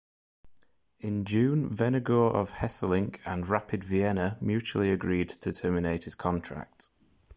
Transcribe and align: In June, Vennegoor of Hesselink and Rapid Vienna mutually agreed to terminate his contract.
In 0.99 1.25
June, 1.25 1.69
Vennegoor 1.69 2.33
of 2.35 2.53
Hesselink 2.53 3.19
and 3.23 3.47
Rapid 3.47 3.83
Vienna 3.83 4.35
mutually 4.41 4.89
agreed 4.89 5.29
to 5.29 5.51
terminate 5.51 6.05
his 6.05 6.15
contract. 6.15 6.89